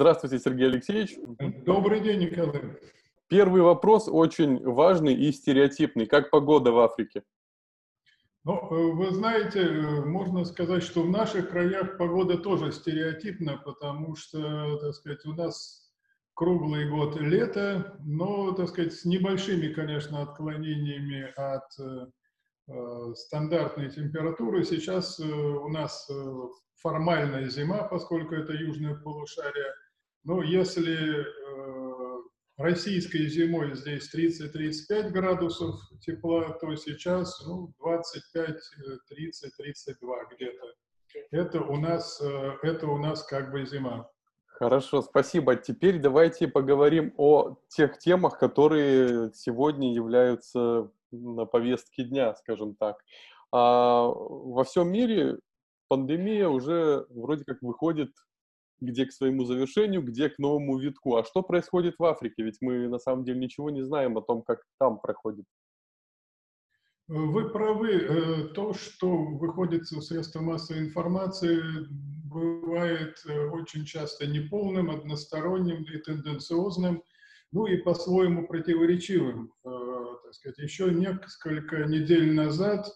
Здравствуйте, 0.00 0.38
Сергей 0.38 0.68
Алексеевич. 0.68 1.18
Добрый 1.66 2.00
день, 2.00 2.20
Николай. 2.20 2.62
Первый 3.28 3.60
вопрос 3.60 4.08
очень 4.08 4.58
важный 4.64 5.12
и 5.12 5.30
стереотипный. 5.30 6.06
Как 6.06 6.30
погода 6.30 6.72
в 6.72 6.78
Африке? 6.78 7.22
Ну, 8.44 8.54
э, 8.54 8.92
вы 8.94 9.10
знаете, 9.10 9.60
э, 9.60 10.00
можно 10.06 10.46
сказать, 10.46 10.82
что 10.84 11.02
в 11.02 11.10
наших 11.10 11.50
краях 11.50 11.98
погода 11.98 12.38
тоже 12.38 12.72
стереотипна, 12.72 13.58
потому 13.62 14.16
что, 14.16 14.78
так 14.78 14.94
сказать, 14.94 15.26
у 15.26 15.34
нас 15.34 15.92
круглый 16.32 16.88
год 16.88 17.20
лето, 17.20 17.98
но, 18.02 18.52
так 18.52 18.70
сказать, 18.70 18.94
с 18.94 19.04
небольшими, 19.04 19.70
конечно, 19.70 20.22
отклонениями 20.22 21.30
от 21.36 21.78
э, 21.78 22.06
э 22.68 23.14
стандартной 23.16 23.90
температуры. 23.90 24.64
Сейчас 24.64 25.20
э, 25.20 25.24
у 25.24 25.68
нас 25.68 26.10
формальная 26.76 27.50
зима, 27.50 27.82
поскольку 27.82 28.34
это 28.34 28.54
южное 28.54 28.94
полушарие. 28.94 29.74
Но 30.24 30.42
если 30.42 31.22
э, 31.22 32.22
российской 32.56 33.26
зимой 33.28 33.74
здесь 33.74 34.12
30-35 34.14 35.10
градусов 35.10 35.76
тепла, 36.00 36.50
то 36.60 36.74
сейчас 36.76 37.42
ну, 37.46 37.72
25, 37.78 38.56
30, 39.08 39.56
32 39.56 40.24
где-то. 40.34 40.66
Это 41.30 41.60
у 41.62 41.76
нас, 41.76 42.20
э, 42.20 42.52
это 42.62 42.86
у 42.86 42.98
нас 42.98 43.24
как 43.24 43.50
бы 43.50 43.64
зима. 43.64 44.10
Хорошо, 44.46 45.00
спасибо. 45.00 45.56
Теперь 45.56 45.98
давайте 45.98 46.46
поговорим 46.46 47.14
о 47.16 47.56
тех 47.68 47.98
темах, 47.98 48.38
которые 48.38 49.32
сегодня 49.32 49.94
являются 49.94 50.90
на 51.10 51.46
повестке 51.46 52.04
дня, 52.04 52.34
скажем 52.34 52.74
так. 52.74 53.02
А, 53.52 54.06
во 54.06 54.62
всем 54.64 54.92
мире 54.92 55.38
пандемия 55.88 56.48
уже 56.48 57.06
вроде 57.08 57.44
как 57.44 57.62
выходит 57.62 58.10
где 58.80 59.06
к 59.06 59.12
своему 59.12 59.44
завершению, 59.44 60.02
где 60.02 60.28
к 60.28 60.38
новому 60.38 60.78
витку. 60.78 61.16
А 61.16 61.24
что 61.24 61.42
происходит 61.42 61.96
в 61.98 62.04
Африке? 62.04 62.42
Ведь 62.42 62.58
мы 62.60 62.88
на 62.88 62.98
самом 62.98 63.24
деле 63.24 63.40
ничего 63.40 63.70
не 63.70 63.82
знаем 63.82 64.16
о 64.18 64.22
том, 64.22 64.42
как 64.42 64.60
там 64.78 64.98
проходит. 65.00 65.44
Вы 67.08 67.50
правы. 67.50 67.92
Э, 67.92 68.48
то, 68.54 68.72
что 68.72 69.08
выходит 69.16 69.82
в 69.82 70.00
средства 70.00 70.40
массовой 70.40 70.82
информации, 70.82 71.60
бывает 72.30 73.20
э, 73.26 73.48
очень 73.48 73.84
часто 73.84 74.28
неполным, 74.28 74.90
односторонним 74.90 75.82
и 75.82 75.98
тенденциозным, 75.98 77.02
ну 77.50 77.66
и 77.66 77.78
по-своему 77.78 78.46
противоречивым. 78.46 79.52
Э, 79.64 79.70
так 80.22 80.34
сказать, 80.34 80.58
еще 80.58 80.92
несколько 80.92 81.84
недель 81.86 82.32
назад 82.32 82.86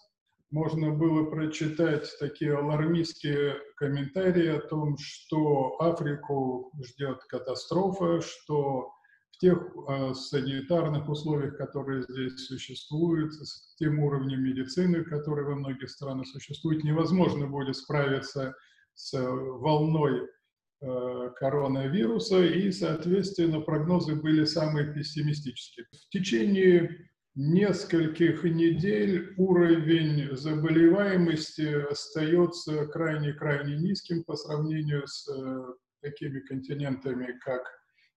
можно 0.55 0.93
было 0.93 1.25
прочитать 1.25 2.09
такие 2.21 2.57
алармистские 2.57 3.57
комментарии 3.77 4.47
о 4.47 4.61
том, 4.61 4.97
что 4.97 5.75
Африку 5.81 6.71
ждет 6.81 7.25
катастрофа, 7.25 8.21
что 8.21 8.93
в 9.33 9.39
тех 9.41 9.59
э, 9.59 10.15
санитарных 10.15 11.09
условиях, 11.09 11.57
которые 11.57 12.05
здесь 12.05 12.47
существуют, 12.47 13.35
с 13.35 13.75
тем 13.75 13.99
уровнем 13.99 14.45
медицины, 14.45 15.03
который 15.03 15.45
во 15.45 15.57
многих 15.57 15.91
странах 15.91 16.29
существует, 16.29 16.85
невозможно 16.85 17.49
будет 17.49 17.75
справиться 17.75 18.55
с 18.95 19.13
волной 19.21 20.29
э, 20.81 21.31
коронавируса, 21.35 22.45
и, 22.45 22.71
соответственно, 22.71 23.61
прогнозы 23.61 24.15
были 24.15 24.45
самые 24.45 24.95
пессимистические. 24.95 25.87
В 25.91 26.11
течение 26.11 27.09
нескольких 27.35 28.45
недель 28.45 29.35
уровень 29.37 30.37
заболеваемости 30.37 31.87
остается 31.91 32.87
крайне-крайне 32.87 33.77
низким 33.77 34.23
по 34.25 34.37
сравнению 34.37 35.07
с 35.07 35.29
э, 35.29 35.65
такими 36.01 36.41
континентами, 36.41 37.37
как 37.45 37.63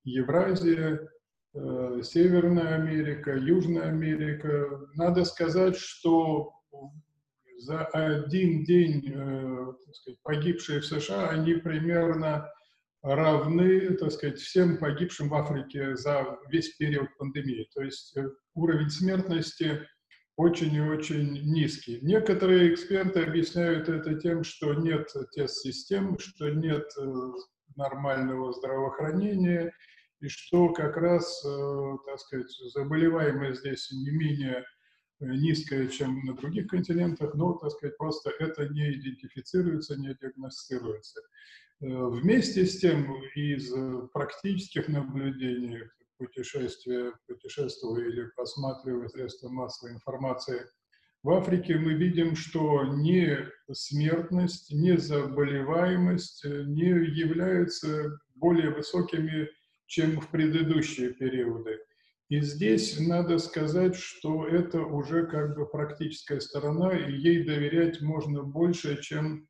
Евразия, 0.04 1.10
э, 1.54 2.02
Северная 2.04 2.76
Америка, 2.76 3.36
Южная 3.36 3.90
Америка. 3.90 4.88
Надо 4.94 5.26
сказать, 5.26 5.76
что 5.76 6.54
за 7.58 7.86
один 7.86 8.64
день 8.66 9.12
э, 9.12 9.74
сказать, 9.94 10.20
погибшие 10.22 10.82
в 10.82 10.86
США, 10.86 11.30
они 11.30 11.56
примерно 11.56 12.48
равны, 13.16 13.96
так 13.96 14.12
сказать, 14.12 14.40
всем 14.40 14.78
погибшим 14.78 15.30
в 15.30 15.36
Африке 15.36 15.96
за 15.96 16.38
весь 16.50 16.76
период 16.76 17.16
пандемии. 17.18 17.70
То 17.74 17.82
есть 17.82 18.16
э, 18.18 18.30
уровень 18.54 18.90
смертности 18.90 19.88
очень 20.36 20.74
и 20.76 20.82
очень 20.82 21.52
низкий. 21.52 22.00
Некоторые 22.02 22.74
эксперты 22.74 23.24
объясняют 23.24 23.90
это 23.90 24.16
тем, 24.16 24.44
что 24.44 24.74
нет 24.74 25.10
тест-систем, 25.34 26.20
что 26.20 26.50
нет 26.50 26.86
э, 27.00 27.32
нормального 27.76 28.52
здравоохранения, 28.54 29.74
и 30.20 30.28
что 30.28 30.74
как 30.74 30.98
раз, 30.98 31.44
э, 31.46 31.98
так 32.06 32.20
сказать, 32.20 32.52
заболеваемость 32.74 33.62
здесь 33.62 33.92
не 33.92 34.12
менее 34.12 34.66
низкая, 35.20 35.88
чем 35.88 36.20
на 36.26 36.36
других 36.36 36.68
континентах, 36.68 37.34
но, 37.34 37.54
так 37.54 37.72
сказать, 37.72 37.98
просто 37.98 38.32
это 38.38 38.68
не 38.70 38.94
идентифицируется, 38.94 39.96
не 39.96 40.14
диагностируется. 40.14 41.22
Э, 41.80 41.86
вместе 41.88 42.66
с 42.66 42.80
тем, 42.80 43.14
из 43.36 43.72
практических 44.12 44.88
наблюдений, 44.88 45.84
путешествия, 46.18 47.14
путешествуя 47.28 48.04
или 48.06 48.26
просматривая 48.36 49.08
средства 49.10 49.50
массовой 49.50 49.94
информации, 49.94 50.66
в 51.24 51.32
Африке 51.32 51.76
мы 51.76 51.94
видим, 51.94 52.36
что 52.36 52.84
ни 52.96 53.38
смертность, 53.72 54.72
ни 54.72 54.96
заболеваемость 54.96 56.46
не 56.46 56.88
являются 56.88 58.18
более 58.36 58.72
высокими, 58.72 59.50
чем 59.88 60.20
в 60.20 60.30
предыдущие 60.30 61.14
периоды. 61.14 61.80
И 62.30 62.42
здесь 62.42 63.00
надо 63.00 63.38
сказать, 63.38 63.96
что 63.96 64.48
это 64.48 64.82
уже 64.82 65.26
как 65.28 65.56
бы 65.56 65.68
практическая 65.68 66.40
сторона, 66.40 66.98
и 66.98 67.12
ей 67.12 67.46
доверять 67.46 68.02
можно 68.02 68.44
больше, 68.44 69.02
чем 69.02 69.48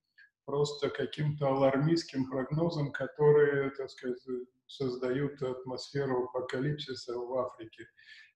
просто 0.48 0.90
каким-то 0.90 1.48
алармистским 1.48 2.30
прогнозам, 2.30 2.94
которые, 2.94 3.70
так 3.72 3.90
сказать, 3.92 4.18
создают 4.66 5.42
атмосферу 5.42 6.24
апокалипсиса 6.24 7.14
в 7.18 7.38
Африке. 7.38 7.86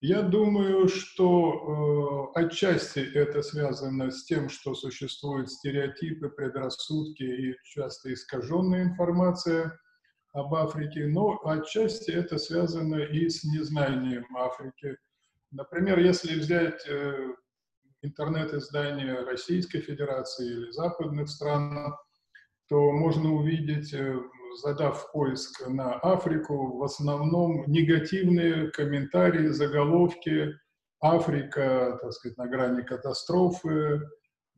Я 0.01 0.21
думаю, 0.21 0.89
что 0.89 2.33
э, 2.35 2.39
отчасти 2.41 2.99
это 2.99 3.41
связано 3.41 4.11
с 4.11 4.25
тем, 4.25 4.49
что 4.49 4.73
существуют 4.73 5.49
стереотипы, 5.51 6.27
предрассудки 6.27 7.23
и 7.23 7.55
часто 7.63 8.13
искаженная 8.13 8.83
информация 8.83 9.79
об 10.33 10.53
Африке, 10.53 11.07
но 11.07 11.39
отчасти 11.45 12.11
это 12.11 12.37
связано 12.39 12.95
и 12.95 13.29
с 13.29 13.43
незнанием 13.45 14.25
Африки. 14.35 14.97
Например, 15.51 15.99
если 15.99 16.37
взять 16.37 16.85
э, 16.87 17.35
интернет-издания 18.01 19.23
Российской 19.23 19.79
Федерации 19.79 20.47
или 20.47 20.71
западных 20.71 21.29
стран, 21.29 21.95
то 22.67 22.91
можно 22.91 23.33
увидеть, 23.33 23.93
э, 23.93 24.17
задав 24.63 25.11
поиск 25.11 25.67
на 25.67 25.93
Африку, 25.95 26.77
в 26.77 26.83
основном 26.83 27.63
негативные 27.67 28.71
комментарии, 28.71 29.47
заголовки 29.47 30.53
«Африка, 31.01 31.99
так 32.01 32.13
сказать, 32.13 32.37
на 32.37 32.47
грани 32.47 32.81
катастрофы», 32.81 34.01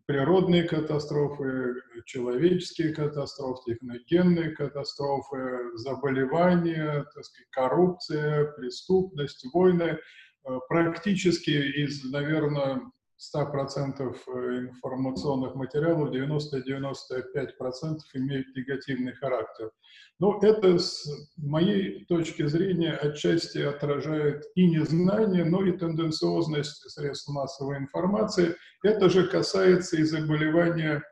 природные 0.06 0.64
катастрофы, 0.64 1.75
человеческие 2.06 2.94
катастрофы, 2.94 3.74
техногенные 3.74 4.52
катастрофы, 4.52 5.75
заболевания, 5.75 7.06
так 7.14 7.24
сказать, 7.24 7.48
коррупция, 7.52 8.46
преступность, 8.54 9.46
войны. 9.54 9.98
Э, 10.46 10.60
практически 10.68 11.52
из, 11.52 12.04
наверное, 12.12 12.81
100% 13.35 14.00
э, 14.00 14.59
информационных 14.69 15.56
материалов 15.56 16.11
90-95% 16.11 18.00
имеют 18.15 18.56
негативный 18.56 19.13
характер. 19.13 19.71
Но 20.19 20.39
это, 20.42 20.77
с 20.77 21.07
моей 21.38 22.06
точки 22.06 22.45
зрения, 22.45 22.94
отчасти 22.94 23.59
отражает 23.59 24.45
и 24.56 24.68
незнание, 24.68 25.45
но 25.45 25.65
и 25.65 25.77
тенденциозность 25.77 26.89
средств 26.89 27.30
массовой 27.30 27.77
информации. 27.77 28.56
Это 28.83 29.09
же 29.09 29.27
касается 29.27 29.98
и 29.98 30.03
заболевания 30.03 31.03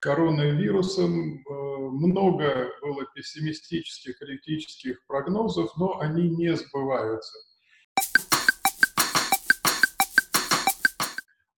коронавирусом. 0.00 1.34
Э, 1.34 1.62
много 1.90 2.70
было 2.80 3.04
пессимистических, 3.14 4.18
критических 4.18 5.04
прогнозов, 5.06 5.70
но 5.76 6.00
они 6.00 6.28
не 6.30 6.54
сбываются. 6.56 7.51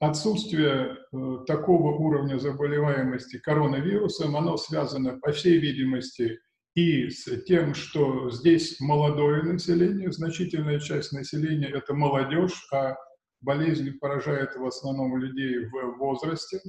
Отсутствие 0.01 0.97
э, 1.13 1.39
такого 1.47 1.97
уровня 1.97 2.39
заболеваемости 2.39 3.39
коронавирусом, 3.39 4.37
оно 4.37 4.57
связано, 4.57 5.19
по 5.19 5.33
всей 5.33 5.59
видимости, 5.59 6.39
и 6.75 7.09
с 7.09 7.25
тем, 7.45 7.75
что 7.75 8.31
здесь 8.31 8.81
молодое 8.81 9.43
население, 9.43 10.11
значительная 10.11 10.81
часть 10.81 11.13
населения– 11.13 11.69
это 11.73 11.95
молодежь, 11.95 12.67
а 12.73 12.97
болезнь 13.41 13.93
поражает 14.01 14.57
в 14.57 14.67
основном 14.67 15.17
людей 15.17 15.67
в 15.67 15.99
возрасте. 15.99 16.61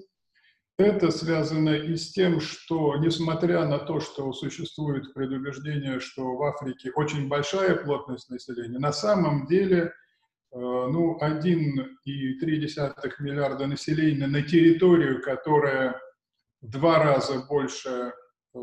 Это 0.78 1.10
связано 1.10 1.70
и 1.70 1.96
с 1.96 2.12
тем, 2.12 2.42
что, 2.42 2.98
несмотря 2.98 3.66
на 3.66 3.80
то, 3.80 4.00
что 4.00 4.32
существует 4.34 5.14
предубеждение, 5.14 6.00
что 6.00 6.36
в 6.36 6.44
Африке 6.44 6.92
очень 6.94 7.30
большая 7.30 7.76
плотность 7.76 8.30
населения, 8.30 8.78
на 8.78 8.92
самом 8.92 9.48
деле 9.48 9.94
ну, 10.58 11.18
1,3 11.22 13.12
миллиарда 13.20 13.68
населения 13.68 14.28
на 14.28 14.42
территорию, 14.42 15.22
которая 15.22 16.00
в 16.62 16.70
два 16.70 17.04
раза 17.04 17.46
больше 17.48 18.14
э, 18.54 18.60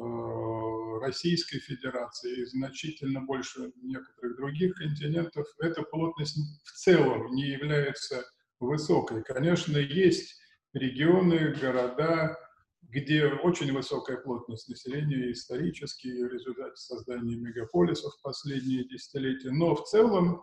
Российской 1.02 1.58
Федерации 1.58 2.40
и 2.40 2.44
значительно 2.46 3.20
больше 3.20 3.72
некоторых 3.82 4.36
других 4.36 4.74
континентов, 4.76 5.46
эта 5.60 5.82
плотность 5.82 6.38
в 6.64 6.72
целом 6.72 7.34
не 7.34 7.48
является 7.48 8.24
высокой. 8.58 9.22
Конечно, 9.22 9.76
есть 9.76 10.40
регионы, 10.72 11.54
города, 11.60 12.38
где 12.80 13.26
очень 13.26 13.72
высокая 13.72 14.16
плотность 14.16 14.68
населения 14.68 15.32
исторически 15.32 16.08
в 16.08 16.32
результате 16.32 16.76
создания 16.76 17.36
мегаполисов 17.36 18.14
в 18.14 18.22
последние 18.22 18.84
десятилетия. 18.84 19.50
Но 19.50 19.74
в 19.74 19.84
целом 19.84 20.42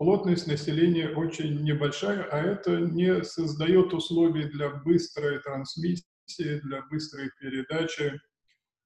плотность 0.00 0.46
населения 0.46 1.10
очень 1.10 1.62
небольшая, 1.62 2.22
а 2.32 2.38
это 2.38 2.78
не 2.78 3.22
создает 3.22 3.92
условий 3.92 4.44
для 4.44 4.70
быстрой 4.70 5.40
трансмиссии, 5.40 6.58
для 6.64 6.80
быстрой 6.90 7.30
передачи 7.38 8.18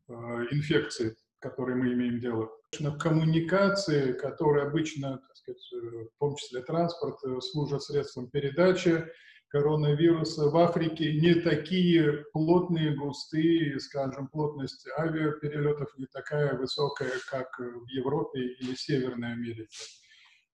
э, 0.09 0.13
инфекции, 0.51 1.15
которой 1.39 1.77
мы 1.77 1.93
имеем 1.93 2.19
дело. 2.19 2.51
Коммуникации, 2.99 4.13
которые 4.15 4.67
обычно, 4.67 5.19
так 5.19 5.37
сказать, 5.37 5.73
э, 5.73 6.07
в 6.17 6.19
том 6.19 6.35
числе 6.35 6.63
транспорт, 6.63 7.17
э, 7.25 7.41
служат 7.41 7.85
средством 7.85 8.29
передачи, 8.29 9.07
коронавируса 9.51 10.51
в 10.51 10.57
Африке 10.57 11.13
не 11.13 11.35
такие 11.35 12.25
плотные, 12.33 12.97
густые, 12.97 13.79
скажем, 13.79 14.27
плотность 14.27 14.85
авиаперелетов 14.99 15.97
не 15.97 16.07
такая 16.07 16.59
высокая, 16.59 17.13
как 17.31 17.57
в 17.61 17.87
Европе 17.87 18.41
или 18.41 18.75
Северной 18.75 19.31
Америке. 19.31 19.69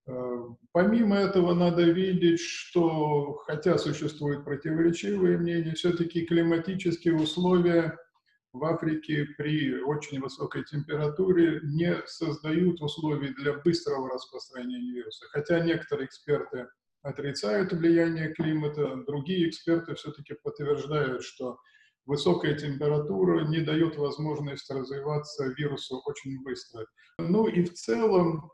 Э, 0.06 0.48
помимо 0.72 1.16
этого 1.16 1.54
надо 1.54 1.82
видеть, 1.82 2.40
что, 2.40 3.34
хотя 3.46 3.78
существуют 3.78 4.44
противоречивые 4.44 5.38
мнения, 5.38 5.74
все-таки 5.74 6.26
климатические 6.26 7.14
условия 7.16 7.96
в 8.52 8.64
Африке 8.64 9.26
при 9.38 9.80
очень 9.80 10.20
высокой 10.20 10.64
температуре 10.64 11.60
не 11.62 12.02
создают 12.06 12.80
условий 12.80 13.32
для 13.34 13.54
быстрого 13.54 14.10
распространения 14.10 14.92
вируса. 14.92 15.26
Хотя 15.30 15.60
некоторые 15.60 16.06
эксперты 16.06 16.66
отрицают 17.02 17.72
влияние 17.72 18.32
климата, 18.34 18.96
другие 19.06 19.48
эксперты 19.48 19.94
все-таки 19.94 20.34
подтверждают, 20.42 21.22
что 21.22 21.58
высокая 22.06 22.54
температура 22.54 23.46
не 23.46 23.60
дает 23.60 23.96
возможность 23.96 24.70
развиваться 24.70 25.46
вирусу 25.56 26.02
очень 26.04 26.42
быстро. 26.42 26.86
Ну 27.18 27.46
и 27.46 27.62
в 27.62 27.72
целом, 27.74 28.50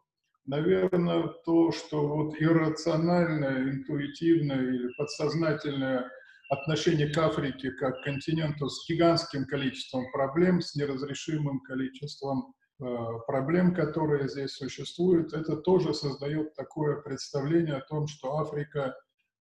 наверное, 0.46 1.28
то, 1.44 1.72
что 1.72 2.06
вот 2.06 2.34
иррациональное, 2.40 3.70
интуитивное 3.70 4.62
или 4.62 4.88
подсознательное 4.96 6.10
отношение 6.48 7.12
к 7.12 7.19
Африке 7.19 7.72
как 7.72 8.00
к 8.00 8.04
континенту 8.04 8.69
с 8.69 8.88
гигантским 8.88 9.46
количеством 9.46 10.10
проблем, 10.12 10.60
с 10.60 10.75
неразрешимым 10.76 11.60
количеством 11.60 12.54
Э, 12.78 12.84
проблем, 13.26 13.75
которые 13.75 14.28
здесь 14.28 14.52
существуют, 14.52 15.32
это 15.32 15.56
тоже 15.56 15.94
создает 15.94 16.54
такое 16.54 17.00
представление 17.00 17.76
о 17.76 17.87
том, 17.87 18.06
что 18.06 18.37
Африка 18.37 18.94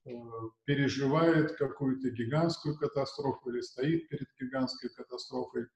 э, 0.06 0.10
переживает 0.64 1.58
какую-то 1.58 2.12
гигантскую 2.12 2.78
катастрофу 2.78 3.50
или 3.50 3.60
стоит 3.60 4.08
перед 4.08 4.28
гигантской 4.40 4.90
катастрофой. 4.90 5.68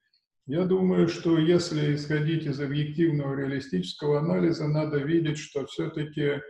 Я 0.49 0.65
думаю, 0.65 1.07
что 1.07 1.37
если 1.37 1.93
исходить 1.93 2.45
из 2.45 2.59
объективного 2.59 3.35
реалистического 3.35 4.17
анализа, 4.17 4.67
надо 4.67 4.97
видеть, 4.97 5.37
что 5.37 5.67
все-таки 5.67 6.21
э, 6.21 6.41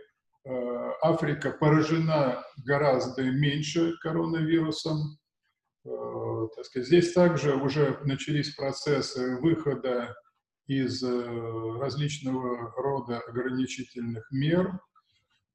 Африка 1.02 1.50
поражена 1.50 2.42
гораздо 2.64 3.24
меньше 3.24 3.92
коронавирусом. 4.00 5.18
Так 5.84 6.64
сказать, 6.64 6.86
здесь 6.88 7.12
также 7.12 7.54
уже 7.54 7.98
начались 8.04 8.54
процессы 8.54 9.36
выхода 9.36 10.16
из 10.66 11.02
э, 11.02 11.78
различного 11.78 12.72
рода 12.78 13.18
ограничительных 13.28 14.26
мер. 14.32 14.80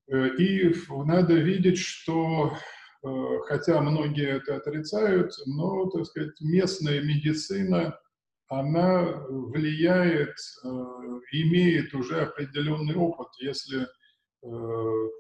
Э, 0.07 0.27
и 0.37 0.71
надо 1.03 1.33
видеть, 1.33 1.79
что, 1.79 2.55
э, 3.03 3.07
хотя 3.47 3.81
многие 3.81 4.37
это 4.37 4.57
отрицают, 4.57 5.33
но, 5.47 5.89
так 5.89 6.05
сказать, 6.05 6.39
местная 6.41 7.01
медицина, 7.01 7.97
она 8.47 9.23
влияет, 9.27 10.35
имеет 11.31 11.93
уже 11.93 12.21
определенный 12.21 12.95
опыт. 12.95 13.27
Если 13.39 13.87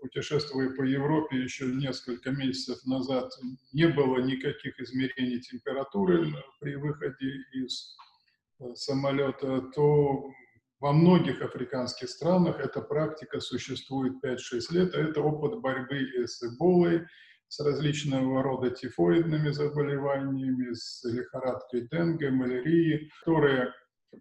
путешествуя 0.01 0.69
по 0.75 0.83
Европе 0.83 1.37
еще 1.37 1.65
несколько 1.65 2.29
месяцев 2.31 2.85
назад, 2.85 3.31
не 3.73 3.87
было 3.87 4.19
никаких 4.19 4.79
измерений 4.79 5.39
температуры 5.39 6.31
при 6.59 6.75
выходе 6.75 7.43
из 7.53 7.95
самолета, 8.75 9.61
то 9.73 10.29
во 10.79 10.93
многих 10.93 11.41
африканских 11.41 12.09
странах 12.09 12.59
эта 12.59 12.81
практика 12.81 13.39
существует 13.39 14.23
5-6 14.23 14.37
лет, 14.71 14.93
а 14.93 14.99
это 14.99 15.21
опыт 15.21 15.59
борьбы 15.59 16.27
с 16.27 16.43
эболой, 16.43 17.07
с 17.55 17.59
различного 17.63 18.43
рода 18.43 18.69
тифоидными 18.69 19.49
заболеваниями, 19.51 20.73
с 20.73 21.01
лихорадкой 21.05 21.87
денге, 21.87 22.29
малярией, 22.29 23.09
которые, 23.19 23.71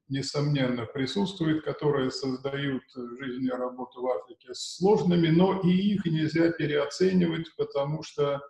несомненно, 0.08 0.86
присутствуют, 0.86 1.64
которые 1.64 2.12
создают 2.12 2.84
жизнь 3.18 3.46
и 3.46 3.50
работу 3.50 4.02
в 4.02 4.06
Африке 4.06 4.50
сложными, 4.52 5.28
но 5.28 5.60
и 5.62 5.68
их 5.68 6.04
нельзя 6.04 6.52
переоценивать, 6.52 7.48
потому 7.56 8.04
что 8.04 8.40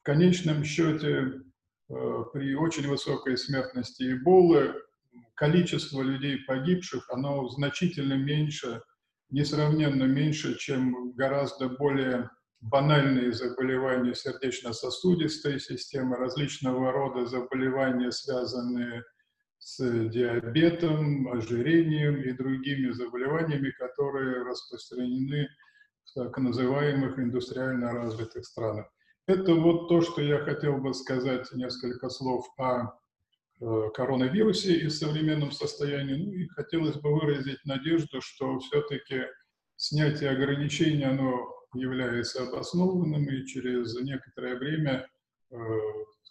в 0.00 0.02
конечном 0.02 0.64
счете 0.64 1.42
э, 1.90 2.24
при 2.32 2.54
очень 2.54 2.88
высокой 2.88 3.36
смертности 3.36 4.14
эболы 4.14 4.74
количество 5.34 6.00
людей 6.00 6.38
погибших, 6.46 7.10
оно 7.10 7.46
значительно 7.50 8.14
меньше, 8.14 8.82
несравненно 9.28 10.04
меньше, 10.04 10.56
чем 10.56 11.12
гораздо 11.12 11.68
более 11.68 12.30
банальные 12.62 13.32
заболевания 13.32 14.14
сердечно-сосудистой 14.14 15.60
системы, 15.60 16.16
различного 16.16 16.92
рода 16.92 17.26
заболевания, 17.26 18.10
связанные 18.10 19.04
с 19.58 19.78
диабетом, 20.08 21.28
ожирением 21.28 22.22
и 22.22 22.32
другими 22.32 22.90
заболеваниями, 22.92 23.70
которые 23.70 24.42
распространены 24.42 25.48
в 26.04 26.14
так 26.14 26.38
называемых 26.38 27.18
индустриально 27.18 27.92
развитых 27.92 28.44
странах. 28.46 28.86
Это 29.26 29.54
вот 29.54 29.88
то, 29.88 30.00
что 30.00 30.22
я 30.22 30.38
хотел 30.38 30.78
бы 30.78 30.94
сказать 30.94 31.52
несколько 31.52 32.08
слов 32.08 32.46
о 32.58 32.92
Э, 33.64 33.90
коронавирусе 33.94 34.74
и 34.74 34.88
современном 34.88 35.52
состоянии. 35.52 36.14
Ну 36.14 36.32
и 36.32 36.48
хотелось 36.48 36.96
бы 36.96 37.14
выразить 37.14 37.64
надежду, 37.64 38.20
что 38.20 38.58
все-таки 38.58 39.26
снятие 39.76 40.30
ограничений, 40.30 41.04
оно 41.04 41.48
является 41.74 42.42
обоснованным, 42.42 43.28
и 43.28 43.46
через 43.46 43.94
некоторое 44.00 44.56
время 44.56 45.08
э, 45.50 45.56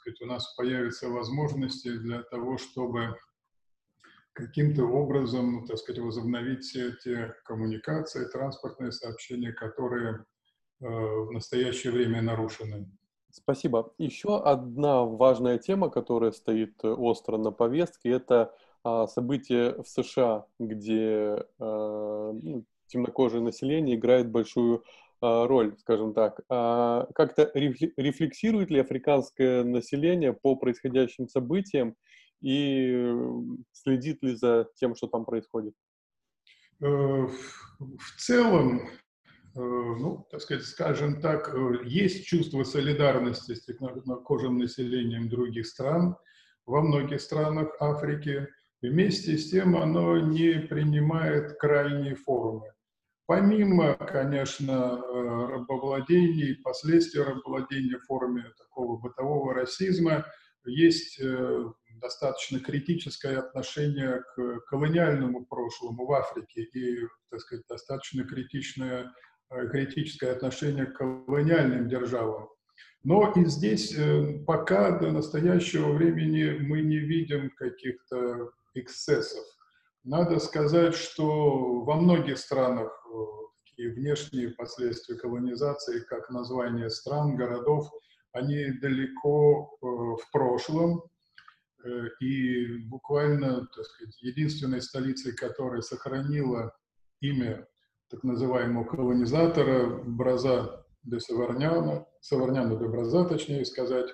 сказать, 0.02 0.22
у 0.22 0.26
нас 0.26 0.54
появятся 0.56 1.10
возможности 1.10 1.98
для 1.98 2.24
того, 2.24 2.58
чтобы 2.58 3.16
каким-то 4.34 4.86
образом, 4.86 5.66
так 5.66 5.78
сказать, 5.78 6.02
возобновить 6.02 6.64
все 6.64 6.94
те 6.94 7.36
коммуникации, 7.46 8.26
транспортные 8.26 8.92
сообщения, 8.92 9.52
которые 9.52 10.26
э, 10.80 10.86
в 10.86 11.32
настоящее 11.32 11.92
время 11.92 12.22
нарушены. 12.22 12.90
Спасибо. 13.32 13.94
Еще 13.98 14.42
одна 14.42 15.04
важная 15.04 15.58
тема, 15.58 15.90
которая 15.90 16.32
стоит 16.32 16.84
э, 16.84 16.90
остро 16.90 17.38
на 17.38 17.52
повестке, 17.52 18.10
это 18.10 18.54
а, 18.84 19.06
события 19.08 19.82
в 19.82 19.88
США, 19.88 20.46
где 20.60 21.46
а, 21.60 22.32
ну, 22.34 22.66
темнокожее 22.88 23.42
население 23.42 23.96
играет 23.96 24.32
большую 24.32 24.84
роль, 25.22 25.76
скажем 25.80 26.14
так. 26.14 26.42
А, 26.50 27.08
как-то 27.16 27.52
рефлексирует 27.54 28.70
ли 28.70 28.80
африканское 28.80 29.64
население 29.64 30.34
по 30.34 30.56
происходящим 30.56 31.28
событиям 31.28 31.96
и 32.42 33.14
следит 33.72 34.24
ли 34.24 34.36
за 34.36 34.68
тем, 34.76 34.96
что 34.96 35.08
там 35.08 35.26
происходит? 35.26 35.74
Э, 36.82 36.86
в 36.88 38.18
целом, 38.18 38.82
Э, 39.54 39.60
ну, 39.60 40.26
так 40.32 40.42
сказать, 40.42 40.66
скажем 40.66 41.20
так, 41.20 41.54
э, 41.54 41.84
есть 41.84 42.26
чувство 42.26 42.64
солидарности 42.64 43.54
с 43.54 43.66
темнокожим 43.66 44.58
населением 44.58 45.28
других 45.28 45.68
стран, 45.68 46.16
во 46.66 46.82
многих 46.82 47.20
странах 47.20 47.76
Африки. 47.80 48.48
Вместе 48.82 49.38
с 49.38 49.52
тем 49.52 49.76
оно 49.76 50.18
не 50.20 50.54
принимает 50.60 51.58
крайние 51.60 52.16
формы. 52.16 52.72
Помимо, 53.28 53.94
конечно, 53.94 54.72
э, 54.72 55.46
рабовладений, 55.54 56.56
последствий 56.64 57.22
рабовладения 57.22 57.98
в 58.00 58.06
форме 58.06 58.46
такого 58.58 58.98
бытового 59.00 59.54
расизма, 59.54 60.26
есть 60.66 61.20
э, 61.22 61.64
достаточно 62.02 62.60
критическое 62.60 63.38
отношение 63.38 64.22
к 64.36 64.60
колониальному 64.68 65.46
прошлому 65.46 66.06
в 66.06 66.12
Африке 66.12 66.64
и, 66.64 67.08
так 67.30 67.40
сказать, 67.40 67.66
достаточно 67.70 68.24
критичное, 68.24 69.12
э, 69.50 69.68
критическое 69.70 70.32
отношение 70.32 70.88
к 70.88 70.98
колониальным 70.98 71.88
державам. 71.88 72.50
Но 73.04 73.32
и 73.36 73.46
здесь 73.46 73.96
пока 74.46 75.00
до 75.00 75.12
настоящего 75.12 75.92
времени 75.92 76.60
мы 76.60 76.82
не 76.82 76.98
видим 76.98 77.50
каких-то 77.52 78.52
эксцессов. 78.76 79.44
Надо 80.04 80.40
сказать, 80.40 80.96
что 80.96 81.82
во 81.82 81.96
многих 81.96 82.38
странах 82.38 83.01
такие 83.66 83.94
внешние 83.94 84.50
последствия 84.52 85.16
колонизации, 85.16 86.02
как 86.02 86.30
название 86.30 86.90
стран, 86.90 87.36
городов, 87.36 87.92
они 88.34 88.72
далеко 88.82 89.78
в 89.82 90.32
прошлом, 90.32 91.04
Э, 91.84 92.08
и 92.20 92.78
буквально, 92.86 93.68
так 93.76 93.86
сказать, 93.86 94.22
единственной 94.22 94.82
столицей, 94.82 95.34
которая 95.34 95.82
сохранила 95.82 96.76
имя 97.22 97.68
так 98.10 98.24
называемого 98.24 98.84
колонизатора 98.84 100.02
Браза 100.04 100.86
де 101.04 101.20
Саварняна, 101.20 102.06
Саварняна 102.20 102.76
де 102.78 102.88
Браза, 102.88 103.26
точнее 103.26 103.66
сказать, 103.66 104.10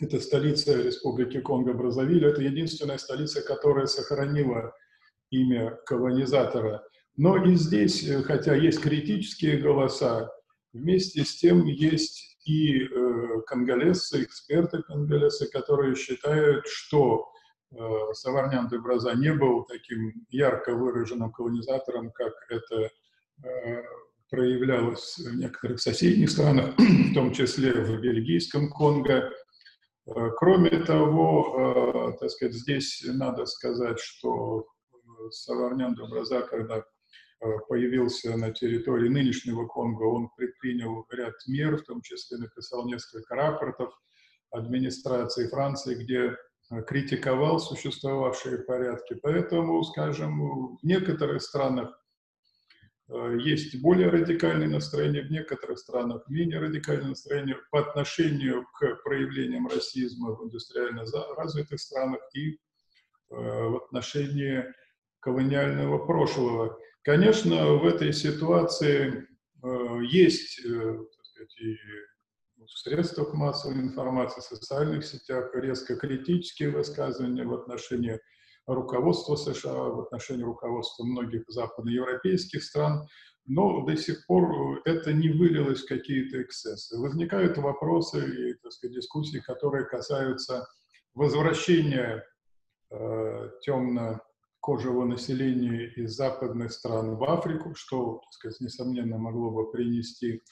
это 0.00 0.20
столица 0.20 0.80
Республики 0.80 1.38
Конго-Бразавиль, 1.38 2.26
это 2.26 2.42
единственная 2.42 2.98
столица, 2.98 3.42
которая 3.42 3.86
сохранила 3.86 4.74
имя 5.30 5.78
колонизатора. 5.86 6.84
Но 7.16 7.42
и 7.44 7.54
здесь, 7.54 8.06
э, 8.08 8.22
хотя 8.22 8.54
есть 8.54 8.80
критические 8.80 9.58
голоса, 9.58 10.32
вместе 10.72 11.24
с 11.24 11.36
тем 11.36 11.64
есть 11.66 12.34
и 12.44 12.84
э, 12.84 13.40
конголезцы, 13.46 14.22
эксперты 14.22 14.82
конголезцы, 14.82 15.48
которые 15.50 15.94
считают, 15.94 16.66
что 16.66 17.30
э, 17.70 17.76
Саварнян 18.12 18.68
де 18.68 18.78
Браза 18.78 19.14
не 19.14 19.32
был 19.32 19.64
таким 19.64 20.12
ярко 20.28 20.74
выраженным 20.74 21.32
колонизатором, 21.32 22.10
как 22.10 22.32
это 22.50 22.90
э, 23.42 23.82
проявлялось 24.28 25.18
в 25.18 25.36
некоторых 25.36 25.80
соседних 25.80 26.30
странах, 26.30 26.74
в 26.78 27.14
том 27.14 27.32
числе 27.32 27.72
в 27.72 28.00
бельгийском 28.00 28.68
Конго. 28.68 29.30
Э, 30.06 30.30
кроме 30.36 30.70
того, 30.84 32.12
э, 32.14 32.18
так 32.20 32.30
сказать, 32.30 32.54
здесь 32.54 33.02
надо 33.06 33.46
сказать, 33.46 33.98
что 34.00 34.66
Саварнян 35.30 35.94
де 35.94 36.02
Браза, 36.06 36.42
когда 36.42 36.84
появился 37.68 38.36
на 38.36 38.52
территории 38.52 39.08
нынешнего 39.08 39.66
Конго, 39.66 40.04
он 40.04 40.30
предпринял 40.36 41.06
ряд 41.10 41.34
мер, 41.46 41.76
в 41.76 41.84
том 41.84 42.00
числе 42.00 42.38
написал 42.38 42.86
несколько 42.86 43.34
рапортов 43.34 43.92
администрации 44.54 45.48
Франции, 45.48 45.94
где 45.94 46.36
э, 46.70 46.82
критиковал 46.86 47.58
существовавшие 47.58 48.58
порядки. 48.58 49.14
Поэтому, 49.22 49.82
скажем, 49.84 50.76
в 50.76 50.82
некоторых 50.82 51.42
странах 51.42 52.00
э, 53.08 53.38
есть 53.40 53.80
более 53.82 54.08
радикальные 54.08 54.68
настроения, 54.68 55.22
в 55.22 55.30
некоторых 55.30 55.78
странах 55.78 56.28
менее 56.28 56.60
радикальные 56.60 57.08
настроения 57.08 57.56
по 57.70 57.80
отношению 57.80 58.66
к 58.78 59.02
проявлениям 59.02 59.66
расизма 59.66 60.34
в 60.34 60.44
индустриально 60.44 61.04
развитых 61.36 61.80
странах 61.80 62.20
и 62.34 62.58
в 63.30 63.76
отношении 63.76 64.64
колониального 65.18 66.06
прошлого. 66.06 66.78
Конечно, 67.04 67.74
в 67.74 67.84
этой 67.84 68.14
ситуации 68.14 69.28
э, 69.62 69.98
есть 70.08 70.58
э, 70.64 70.98
сказать, 71.34 71.60
и 71.60 71.76
в 72.64 72.78
средствах 72.78 73.34
массовой 73.34 73.74
информации, 73.74 74.40
в 74.40 74.44
социальных 74.44 75.04
сетях 75.04 75.50
резко 75.54 75.96
критические 75.96 76.70
высказывания 76.70 77.44
в 77.44 77.52
отношении 77.52 78.18
руководства 78.66 79.36
США, 79.36 79.74
в 79.74 80.00
отношении 80.00 80.44
руководства 80.44 81.04
многих 81.04 81.44
западноевропейских 81.48 82.64
стран, 82.64 83.06
но 83.44 83.84
до 83.84 83.96
сих 83.98 84.24
пор 84.26 84.80
это 84.86 85.12
не 85.12 85.28
вылилось 85.28 85.82
в 85.82 85.88
какие-то 85.88 86.40
эксцессы. 86.40 86.98
Возникают 86.98 87.58
вопросы 87.58 88.50
и 88.50 88.54
так 88.54 88.72
сказать, 88.72 88.96
дискуссии, 88.96 89.40
которые 89.40 89.84
касаются 89.84 90.66
возвращения 91.12 92.24
э, 92.90 93.50
темно 93.60 94.22
кожевого 94.64 95.04
населения 95.04 95.88
из 95.88 96.16
западных 96.16 96.72
стран 96.72 97.16
в 97.16 97.24
Африку, 97.24 97.74
что, 97.74 98.22
так 98.24 98.32
сказать, 98.32 98.60
несомненно, 98.60 99.18
могло 99.18 99.50
бы 99.50 99.70
принести 99.70 100.42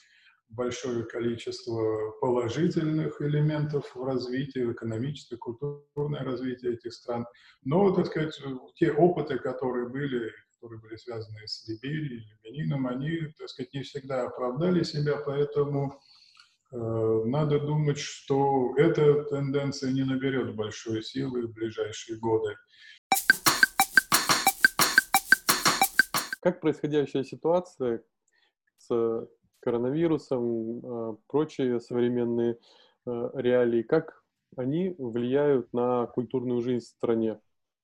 большое 0.49 1.03
количество 1.03 2.11
положительных 2.21 3.19
элементов 3.23 3.95
в 3.95 4.03
развитии, 4.03 4.59
в 4.59 4.73
экономическое, 4.73 5.37
культурное 5.37 6.23
развитие 6.23 6.73
этих 6.73 6.93
стран. 6.93 7.25
Но, 7.63 7.89
так 7.89 8.05
сказать, 8.05 8.39
те 8.75 8.91
опыты, 8.91 9.39
которые 9.39 9.89
были, 9.89 10.31
которые 10.51 10.79
были 10.79 10.95
связаны 10.95 11.47
с 11.47 11.67
Либерией 11.67 12.23
Бенином, 12.43 12.85
они, 12.85 13.33
так 13.39 13.49
сказать, 13.49 13.73
не 13.73 13.81
всегда 13.81 14.27
оправдали 14.27 14.83
себя, 14.83 15.17
поэтому 15.25 15.99
э, 16.71 16.77
надо 16.77 17.59
думать, 17.59 17.97
что 17.97 18.75
эта 18.77 19.23
тенденция 19.23 19.91
не 19.91 20.03
наберет 20.03 20.55
большой 20.55 21.01
силы 21.01 21.47
в 21.47 21.53
ближайшие 21.53 22.19
годы. 22.19 22.53
Как 26.43 26.59
происходящая 26.59 27.23
ситуация 27.23 28.03
с 28.77 29.27
коронавирусом, 29.61 30.81
а, 30.83 31.17
прочие 31.27 31.79
современные 31.79 32.57
а, 33.05 33.31
реалии, 33.35 33.81
как 33.81 34.21
они 34.57 34.93
влияют 34.97 35.71
на 35.71 36.05
культурную 36.07 36.61
жизнь 36.61 36.85
в 36.85 36.89
стране? 36.89 37.39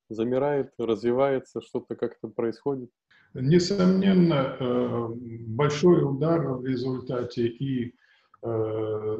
Замирает, 0.09 0.73
развивается, 0.77 1.61
что-то 1.61 1.95
как-то 1.95 2.27
происходит? 2.27 2.89
Несомненно, 3.33 4.57
э, 4.59 5.07
большой 5.47 6.03
удар 6.03 6.47
в 6.49 6.65
результате 6.65 7.47
и 7.47 7.95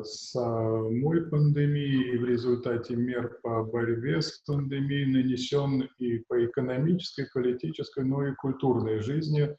самой 0.03 1.21
пандемии 1.29 2.13
и 2.13 2.17
в 2.17 2.25
результате 2.25 2.95
мер 2.95 3.39
по 3.43 3.63
борьбе 3.63 4.21
с 4.21 4.39
пандемией 4.45 5.11
нанесен 5.11 5.89
и 5.97 6.19
по 6.19 6.45
экономической, 6.45 7.27
политической, 7.33 8.05
но 8.05 8.25
и 8.27 8.35
культурной 8.35 8.99
жизни 8.99 9.49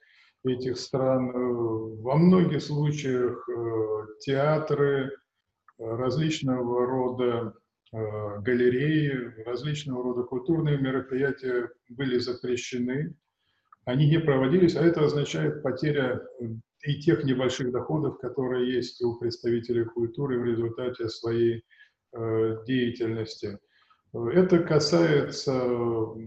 этих 0.45 0.79
стран. 0.79 1.31
Э, 1.31 1.33
во 1.37 2.17
многих 2.17 2.63
случаях 2.63 3.49
э, 3.49 4.07
театры, 4.21 5.11
различного 5.79 6.87
рода 6.87 7.55
галереи, 7.93 9.43
различного 9.45 10.05
рода 10.05 10.23
культурные 10.23 10.79
мероприятия 10.79 11.71
были 11.89 12.19
запрещены, 12.19 13.17
они 13.85 14.09
не 14.09 14.21
проводились, 14.21 14.77
а 14.77 14.85
это 14.85 15.05
означает 15.05 15.63
потеря 15.63 16.23
и 16.85 17.01
тех 17.01 17.25
небольших 17.25 17.73
доходов, 17.73 18.19
которые 18.19 18.75
есть 18.75 19.03
у 19.03 19.19
представителей 19.19 19.85
культуры 19.85 20.39
в 20.39 20.45
результате 20.45 21.09
своей 21.09 21.63
э, 22.13 22.57
деятельности. 22.67 23.59
Это 24.13 24.59
касается 24.61 25.53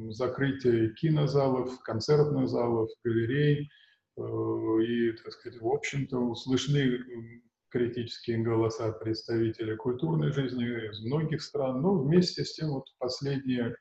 закрытия 0.09 0.89
кинозалов, 0.93 1.79
концертных 1.81 2.47
залов, 2.47 2.89
галерей. 3.03 3.69
Э, 4.17 4.21
и, 4.83 5.11
так 5.13 5.33
сказать, 5.33 5.59
в 5.59 5.67
общем-то, 5.67 6.35
слышны 6.35 6.99
критические 7.69 8.37
голоса 8.37 8.91
представителей 8.91 9.75
культурной 9.75 10.31
жизни 10.31 10.63
из 10.63 11.03
многих 11.03 11.41
стран. 11.41 11.81
Но 11.81 11.95
вместе 11.95 12.45
с 12.45 12.53
тем 12.53 12.69
вот 12.69 12.85
последние 12.99 13.75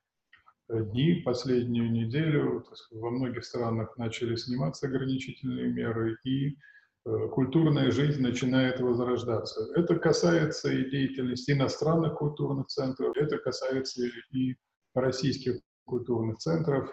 дни, 0.81 1.23
последнюю 1.25 1.91
неделю 1.91 2.65
во 2.91 3.11
многих 3.11 3.45
странах 3.45 3.97
начали 3.99 4.37
сниматься 4.37 4.87
ограничительные 4.87 5.73
меры, 5.73 6.17
и 6.25 6.51
э, 6.51 7.29
культурная 7.33 7.91
жизнь 7.91 8.21
начинает 8.21 8.81
возрождаться. 8.81 9.69
Это 9.75 9.97
касается 9.97 10.73
и 10.73 10.91
деятельности 10.91 11.53
иностранных 11.53 12.15
культурных 12.15 12.69
центров, 12.69 13.17
это 13.17 13.39
касается 13.39 14.07
и 14.33 14.55
российских 14.95 15.61
культурных 15.85 16.39
центров. 16.39 16.91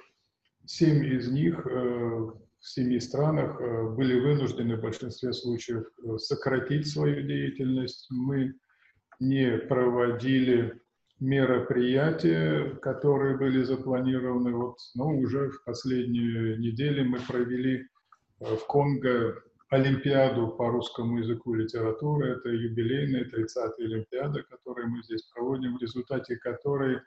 Семь 0.66 1.06
из 1.06 1.32
них 1.32 1.66
э, 1.66 1.70
в 1.70 2.38
семи 2.60 3.00
странах 3.00 3.60
э, 3.60 3.90
были 3.96 4.20
вынуждены 4.20 4.76
в 4.76 4.82
большинстве 4.82 5.32
случаев 5.34 5.86
сократить 6.18 6.88
свою 6.88 7.22
деятельность. 7.22 8.08
Мы 8.10 8.56
не 9.20 9.58
проводили 9.58 10.82
мероприятия, 11.20 12.76
которые 12.82 13.38
были 13.38 13.64
запланированы. 13.64 14.54
Вот, 14.54 14.78
ну, 14.96 15.20
уже 15.20 15.50
в 15.50 15.64
последние 15.66 16.58
недели 16.58 17.04
мы 17.04 17.20
провели 17.20 17.88
э, 18.40 18.56
в 18.56 18.66
Конго 18.68 19.36
Олимпиаду 19.70 20.50
по 20.58 20.70
русскому 20.70 21.20
языку 21.20 21.54
и 21.54 21.64
литературе. 21.64 22.34
Это 22.34 22.50
юбилейная 22.50 23.26
30-я 23.26 23.86
Олимпиада, 23.86 24.44
которую 24.44 24.90
мы 24.90 25.04
здесь 25.04 25.24
проводим, 25.34 25.78
в 25.78 25.82
результате 25.82 26.38
которой 26.38 26.96
э, 26.96 27.02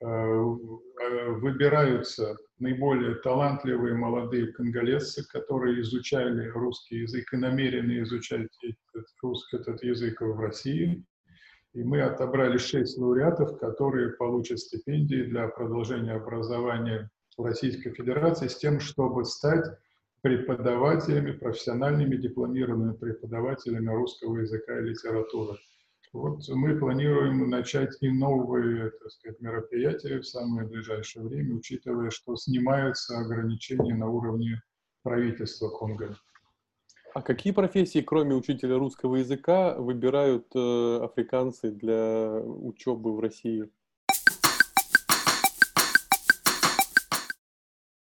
э, 0.00 1.30
выбираются 1.32 2.36
наиболее 2.58 3.16
талантливые 3.16 3.94
молодые 3.94 4.52
конголезцы, 4.52 5.26
которые 5.28 5.80
изучали 5.80 6.48
русский 6.48 6.98
язык 7.00 7.34
и 7.34 7.36
намерены 7.36 8.02
изучать 8.02 8.48
этот, 8.62 9.36
этот 9.52 9.82
язык 9.82 10.20
в 10.20 10.38
России. 10.38 11.04
И 11.72 11.84
мы 11.84 12.02
отобрали 12.02 12.58
шесть 12.58 12.98
лауреатов, 12.98 13.58
которые 13.58 14.10
получат 14.10 14.58
стипендии 14.58 15.22
для 15.22 15.48
продолжения 15.48 16.12
образования 16.12 17.10
в 17.36 17.44
Российской 17.44 17.90
Федерации 17.90 18.48
с 18.48 18.56
тем, 18.56 18.80
чтобы 18.80 19.24
стать 19.24 19.64
преподавателями, 20.20 21.32
профессиональными 21.32 22.16
дипломированными 22.16 22.96
преподавателями 22.96 23.88
русского 23.88 24.38
языка 24.38 24.78
и 24.78 24.90
литературы. 24.90 25.58
Вот 26.12 26.40
мы 26.48 26.76
планируем 26.76 27.48
начать 27.48 27.96
и 28.00 28.10
новые 28.10 28.90
так 28.90 29.10
сказать, 29.12 29.40
мероприятия 29.40 30.18
в 30.18 30.26
самое 30.26 30.66
ближайшее 30.66 31.24
время, 31.24 31.54
учитывая, 31.54 32.10
что 32.10 32.34
снимаются 32.34 33.16
ограничения 33.16 33.94
на 33.94 34.08
уровне 34.08 34.60
правительства 35.04 35.68
Конго. 35.68 36.16
А 37.12 37.22
какие 37.22 37.52
профессии, 37.52 38.00
кроме 38.00 38.34
учителя 38.34 38.78
русского 38.78 39.16
языка, 39.16 39.74
выбирают 39.76 40.46
э, 40.54 41.00
африканцы 41.02 41.70
для 41.72 42.30
учебы 42.40 43.14
в 43.16 43.20
России? 43.20 43.68